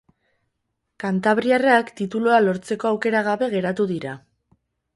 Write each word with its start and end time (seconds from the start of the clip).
Kantabriarrak 1.03 1.93
titulua 2.01 2.41
lortzeko 2.47 2.89
aukera 2.93 3.25
gabe 3.31 3.53
geratu 3.55 3.89
dira. 3.95 4.19